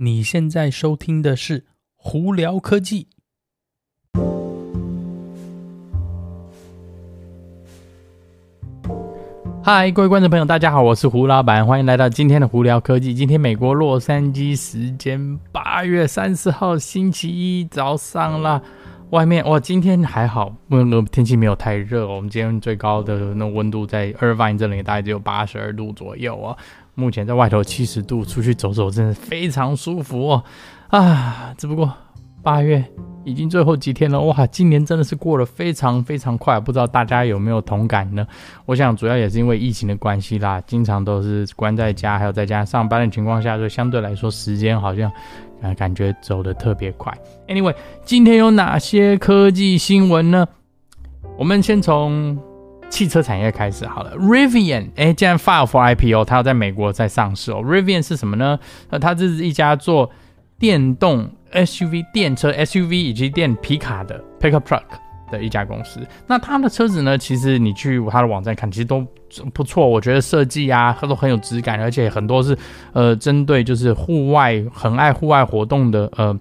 [0.00, 1.58] 你现在收听的是
[1.96, 3.08] 《胡聊科技》。
[9.60, 13.12] 嗨，各位观众朋友，大家好，我是胡老板，欢迎来到今天的《胡聊科技》。
[13.16, 18.62] 今天美国洛杉矶时间八月三十号星期一早上啦，
[19.10, 22.06] 外面哇，今天还好，那个天气没有太热。
[22.06, 26.56] 我们今天最高的那温度在 Irvine 这里，大概只有八十二度左右啊。
[26.98, 30.42] 目前在外头七十度，出去走走真的非常舒服哦，
[30.88, 31.54] 啊！
[31.56, 31.92] 只不过
[32.42, 32.84] 八月
[33.22, 34.44] 已经最后几天了，哇！
[34.48, 38.26] 今年真的是过得非常非常快，不知道大家有没有同感呢？
[38.66, 45.08] 我想主要也是因为疫情的关系啦，经常都是关在家，还有在家上班的情况下，就相对来说时间好像
[45.62, 47.16] 啊感觉走得特别快。
[47.46, 50.44] Anyway，今天有哪些科技新闻呢？
[51.38, 52.36] 我们先从。
[52.90, 57.62] 汽车产业开始好了，Rivian 哎，竟然 file for IPO，它要在美国再上市哦。
[57.62, 58.58] Rivian 是什么呢？
[58.90, 60.10] 呃，它这是一家做
[60.58, 64.82] 电动 SUV 电车 SUV 以及电皮卡的 pickup truck
[65.30, 66.00] 的一家公司。
[66.26, 69.06] 那它的车子呢，其实你去它的网站看，其实都
[69.52, 69.86] 不错。
[69.86, 72.56] 我觉得设计啊，它都很有质感，而且很多是
[72.92, 76.38] 呃针对就是户外很爱户外活动的呃。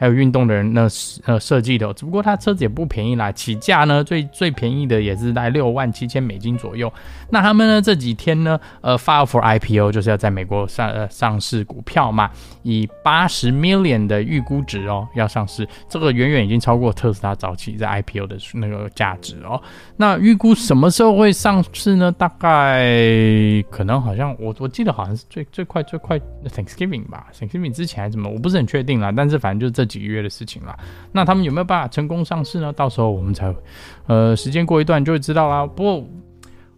[0.00, 0.88] 还有运动的人那
[1.26, 6.90] 呃设计的，只不过它车子也不便宜啦，起价呢最最便宜的也是在六万七千美金左右。
[7.28, 12.30] 那他们呢这几天呢呃 file for IPO 就是要在美国上呃上市股票嘛，
[12.62, 19.60] 以八十 million 的预估值哦要上市，这个远远已经超过特斯拉早期在 IPO 的那个价值哦。
[19.98, 22.10] 那预估什么时候会上市呢？
[22.10, 22.86] 大概
[23.70, 29.89] 可能好像我我记得好像是最最快最快 Thanksgiving 吧，Thanksgiving 之前还怎么，我不是很确定啦，但是反正就是这。
[29.90, 30.78] 几个月的事情了，
[31.10, 32.72] 那他们有没有办法成功上市呢？
[32.72, 33.52] 到时候我们才，
[34.06, 35.66] 呃，时间过一段就会知道啦。
[35.66, 36.08] 不过，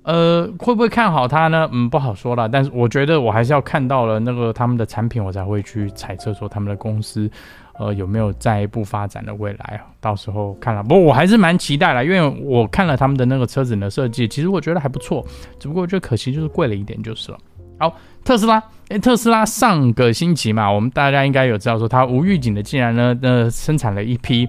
[0.05, 1.69] 呃，会不会看好它呢？
[1.71, 2.49] 嗯，不好说了。
[2.49, 7.31] 但是我觉得我还是要看到了那个他们的产品，我才会去猜测说他们的公司，
[7.79, 9.81] 呃，有没有再一步发展的未来。
[10.01, 15.25] 到时候看了，不过我还是蛮期待了，因为我看了他们的那个车子的设计，其实我觉得还不错。
[15.61, 17.39] 只不过我觉得可惜就是贵了一点就是了。
[17.83, 24.49] 好，特斯拉，诶，特斯拉上个星期嘛，我们大家应该有知道说，它无预警的竟然呢，呃，生产了一批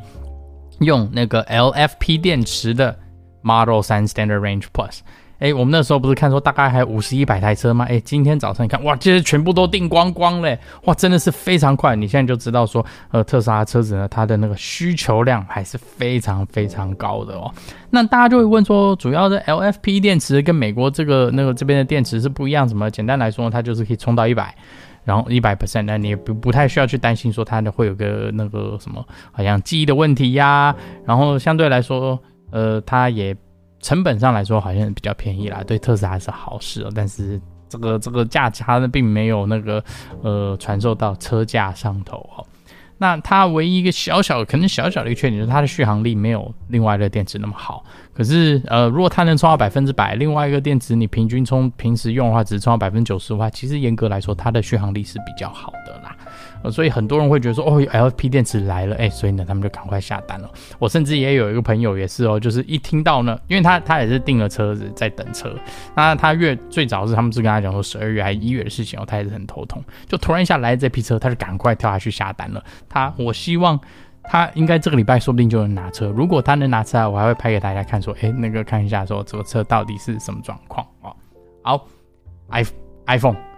[0.81, 2.95] 用那个 LFP 电池的
[3.41, 4.99] Model 三 Standard Range Plus。
[5.43, 7.85] 哎，我们那时候不是看说大概还有五十一百台车吗？
[7.89, 10.57] 哎，今天早上你看，哇，这些全部都订光光嘞！
[10.85, 11.97] 哇，真的是非常快。
[11.97, 17.51] 你现在就知道说，呃，特斯拉车子呢，它的那个需求量还是非常非常高的哦。
[17.89, 22.89] 那大家就会问说，主要的 LFP 电池跟美国这个那个这边的电池是不一样，什么？
[22.89, 24.55] 简单来说，它就是可以充到一百，
[25.03, 30.73] 然后一百 percent，那你也不不太需要去担心说它的会有个那个什么，好像记忆的问题呀。
[31.05, 32.17] 然后相对来说，
[32.49, 33.35] 呃，它也。
[33.83, 36.89] 成本上来说好像比较便宜啦，对特斯拉是好事哦。
[36.95, 37.39] 但是
[37.69, 39.83] 这个这个价差呢，并没有那个
[40.23, 42.43] 呃传授到车价上头哦。
[42.97, 47.83] 那它唯一一个小小可能小小的一个缺点就是它的续航力没有另外的电池那么好。
[48.13, 56.12] 可是呃，如果它能充到百分之百，另外一个电池你平均充平时用的话，只充到百分之九十的话，其实严格来说它的续航力是比较好的啦。
[56.71, 60.49] 所以很多人会觉得说，哦，LFP 电池来了，哎，所以呢，他们就赶快下单了。
[60.79, 65.53] 我甚至也有一个朋友也是哦，就是一听到呢，因为他他也是订了车子在等车，
[65.95, 72.63] 那他月最早是他们是跟他讲说十二月还是一月的事情哦，他也是很头痛，就突然一下来这批车，他就赶快跳下去下单了。
[72.87, 73.79] 他我希望
[74.23, 81.15] 他应该这个礼拜说不定就能拿车，如果他能拿车，我还会拍给大家看说，哎，那个看一下说这个车到底是什么状况哦。
[81.61, 81.87] 好
[82.49, 82.63] ，i
[83.07, 83.52] iPhone。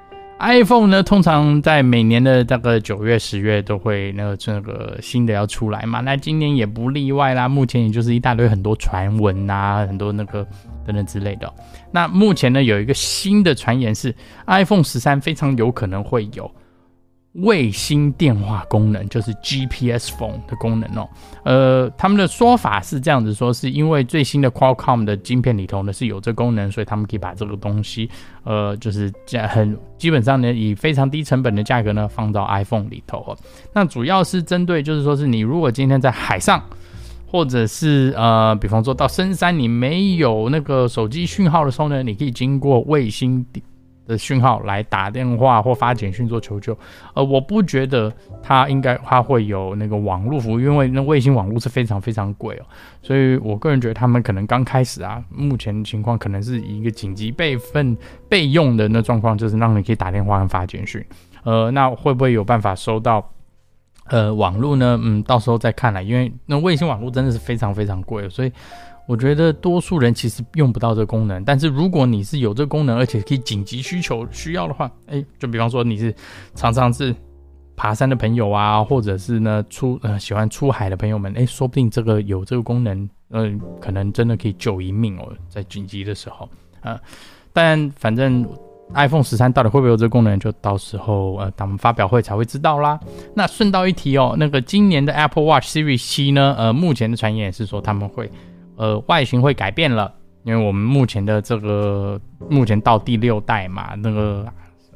[0.48, 7.50] iPhone 呢，通常在每年的大概九月、十月都会那个这个新的要出来嘛，那今年也不例外啦。
[7.50, 10.46] 目前也就是一大堆很多传闻呐，很多那个
[10.86, 11.52] 等等之类的。
[11.92, 14.14] 那目前呢，有一个新的传言是
[14.46, 16.50] ，iPhone 十三非常有可能会有。
[17.42, 21.10] 卫星电话功能就是 GPS phone 的功能哦，
[21.44, 28.10] 呃，他们的说法是这样子说，是因为最新的 Qualcomm 的晶片里头呢是有这功能，所以他们可以把这个东西，
[28.46, 33.38] 呃，就是价很基本上呢以非常低成本的价格呢放到 iPhone 里头哦。
[33.74, 36.64] 那主要是针对就是说是你如果今天在海上，
[37.28, 43.46] 或者是呃，比方说到深山你没有那个手机讯号的时候呢，你可以经过卫星
[44.08, 46.78] 的讯号来打电话或发简讯做求救，
[47.14, 52.66] 呃，我不觉得它应该它会有那个网络服务，因为那卫星网络是非常非常贵哦，
[53.02, 57.98] 所以我个人觉得他们可能刚开始啊，目前情况可能是以一个紧急备份
[58.30, 61.04] 备用的那状况，就是让你可以打电话和发简讯，
[61.44, 63.28] 呃，那会不会有办法收到
[64.10, 65.00] 呃网络呢？
[65.02, 68.52] 嗯，到时候再看了，因为那卫星网络真的是非常非常贵，所以。
[69.08, 76.14] 我觉得多数人其实用不到这个功能，但是如果你是有这个功能，而且可以紧急需求需要的话，哎，就比方说你是
[76.56, 77.16] 常常是
[77.76, 86.50] 爬山的朋友啊，或者是呢出呃喜欢出海的朋友们，哎，说不定这个有这个功能，嗯、可能真的可以救一命哦，在紧急的时候
[86.82, 87.00] 啊、
[87.52, 88.48] 但反正
[88.94, 93.00] iPhone 十三到底会不会有这个功能，就到时候呃，他们发表会才会知道啦。
[93.34, 98.30] 那顺道一提哦，那个今年的 Apple Watch Series 七呢，呃，目前的传言也是说他们会
[98.76, 100.14] 呃外形会改变了，
[100.44, 102.20] 因为我们目前的这个
[102.50, 104.46] 目前到第六代嘛，那个。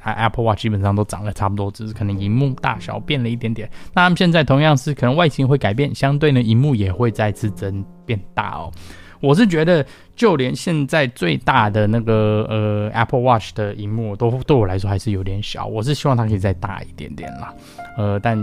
[0.01, 3.69] Apple Watch 基本上都长得差不多，只是可能荧幕大小变了一点点。
[3.93, 8.71] 那他们现在同样是可能外形会改变，相对呢，荧幕也会再次增变大哦。
[9.19, 9.85] 我是觉得，
[10.15, 15.65] 就连现在最大的那个呃 Apple Watch 的荧幕，都对我来说还是有点小。
[15.65, 17.53] 我是希望它可以再大一点点啦。
[17.97, 18.37] 呃，但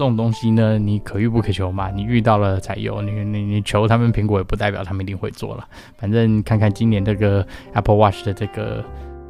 [0.00, 5.68] 这种东西呢，你可遇不可求嘛，你遇到了才有，你你你求他们苹果也不代表他们一定会做了。
[5.98, 8.82] 反正看看今年这个 Apple Watch 的这个。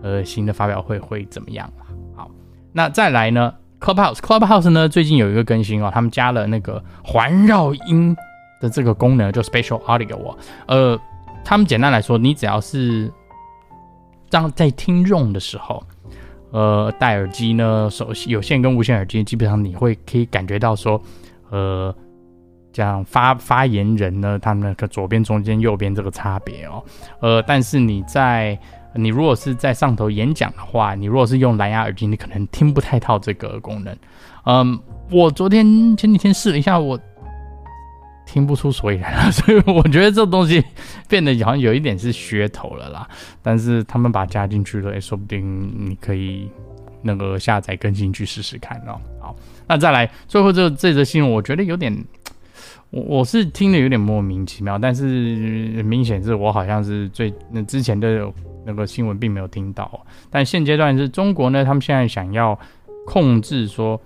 [0.02, 1.70] 呃，新的发表会会怎么样？
[2.16, 2.30] 好，
[2.72, 4.88] 那再来呢？Clubhouse，Clubhouse 呢？
[4.88, 8.16] 最近有一个更新哦，他们加了那个环绕音
[8.62, 10.34] 的这个功能，就 Spatial Audio。
[10.66, 10.98] 呃，
[11.44, 13.12] 他们简单来说，你只要是
[14.30, 15.84] 当在听用的时候，
[16.50, 21.00] 呃，戴耳机呢，手有线跟无线耳机，基本上你会可以感觉到说，
[21.50, 21.94] 呃，
[22.72, 26.82] 这样发发言人呢，他们那个左边、中间、右边这个差别哦。
[27.20, 28.58] 呃，但是你在
[28.94, 33.96] 你如果是在上头演讲的话，你如果是用蓝牙耳机，你可能听不太到这个功能。
[34.46, 34.76] 嗯，
[35.10, 36.98] 我昨天前几天试了一下，我
[38.26, 40.64] 听不出所以然了， 所以我觉得这东西
[41.08, 43.08] 变得好像有一点是噱头了啦。
[43.42, 46.48] 但是他们把加进去了，也说不定你可以
[47.02, 49.00] 那个下载更新去试试看哦。
[49.20, 49.36] 好，
[49.66, 52.04] 那再来最后这这则新闻，我觉得有点。
[52.92, 55.04] 我我是听得有点莫名其妙，但是
[55.84, 58.28] 明显是我好像是最那之前的
[58.66, 60.04] 那个新闻并没有听到。
[60.28, 62.58] 但现阶段是中国呢，他们现在想要
[63.06, 64.00] 控制说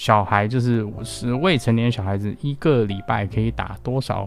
[0.00, 4.26] 小孩就是是未成年小孩子一个礼拜可以打多少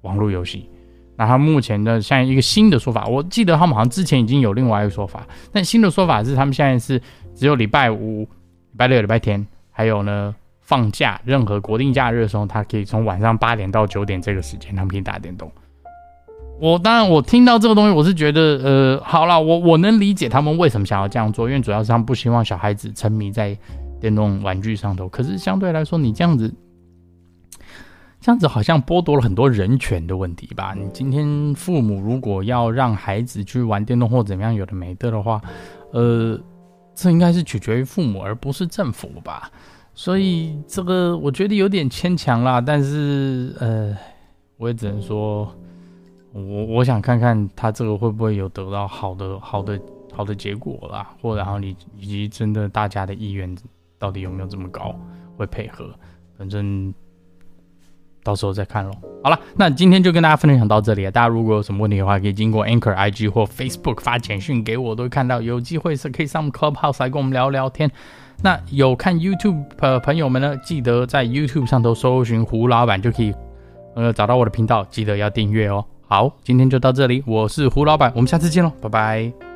[0.00, 0.68] 网络游戏。
[1.14, 7.00] 那他目前的像一个新的说法，我记得他们好像之前已经有另外一个说法，但新的说法是他们现在是
[7.32, 10.34] 只有礼拜五、礼拜六、礼拜天，还有呢。
[10.62, 15.50] 放假，任何国定假日的时候，他可以从晚上八点到九点这个时间，他们可以打电动。
[16.60, 23.56] 我当然，我听到这个东西，我是觉得，呃，好啦，我我能理解他们为什么想要这样做，因为主要是他们不希望小孩子沉迷在
[24.00, 25.08] 电动玩具上头。
[25.08, 26.52] 可是相对来说，你这样子，
[28.20, 30.74] 这样子好像剥夺了很多人权的问题吧？
[30.74, 35.40] 你今天父母如果要让孩子去玩电动或怎么样有的没的的话，
[35.92, 36.38] 呃，
[36.94, 39.50] 这应该是取决于父母，而不是政府吧？
[39.94, 43.94] 所以这个我觉得有点牵强啦，但是呃，
[44.56, 45.52] 我也只能说，
[46.32, 49.78] 我我想看看他这个会不会有得到好的好的
[50.12, 53.54] 好的结果啦，或然后你以及真的大家的意愿
[54.00, 54.92] 到底有没有这么高，
[55.36, 55.88] 会配合，
[56.36, 56.92] 反正
[58.24, 58.90] 到时候再看喽。
[59.22, 61.04] 好了，那今天就跟大家分享到这里。
[61.10, 65.42] 大家如果有什么问题的话，可以经过 Anchor IG 或 Facebook 发简讯给我，都会看到。
[65.42, 67.90] 有机会是可以上 Clubhouse 来跟我们聊聊天。
[68.42, 73.34] 那有看 YouTube 的朋友们呢，记得在 YouTube 上头搜寻胡老板就可以，
[73.94, 75.84] 呃，找到我的频道，记得要订阅哦。
[76.08, 79.49] 好，今天就到这里，我是胡老板，我们下次见喽，拜拜。